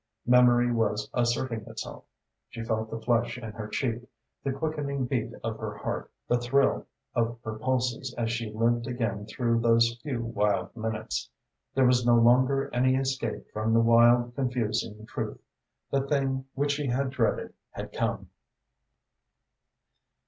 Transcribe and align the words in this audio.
Memory 0.25 0.71
was 0.71 1.07
asserting 1.13 1.61
itself. 1.67 2.03
She 2.49 2.63
felt 2.63 2.89
the 2.89 2.99
flush 2.99 3.37
in 3.37 3.51
her 3.51 3.67
cheek, 3.67 4.01
the 4.43 4.51
quickening 4.51 5.07
heat 5.07 5.31
of 5.43 5.59
her 5.59 5.75
heart, 5.77 6.09
the 6.27 6.39
thrill 6.39 6.87
of 7.13 7.37
her 7.43 7.59
pulses 7.59 8.11
as 8.17 8.31
she 8.31 8.51
lived 8.51 8.87
again 8.87 9.27
through 9.27 9.59
those 9.59 9.99
few 10.01 10.23
wild 10.25 10.75
minutes. 10.75 11.29
There 11.75 11.85
was 11.85 12.03
no 12.03 12.15
longer 12.15 12.73
any 12.73 12.95
escape 12.95 13.51
from 13.53 13.75
the 13.75 13.79
wild, 13.79 14.33
confusing 14.33 15.05
truth. 15.05 15.39
The 15.91 16.01
thing 16.01 16.45
which 16.55 16.71
she 16.71 16.87
had 16.87 17.11
dreaded 17.11 17.53
had 17.69 17.93
come. 17.93 18.29